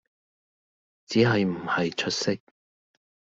[1.05, 2.35] 只係唔係出色